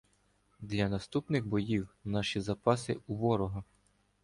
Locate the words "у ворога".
3.07-3.63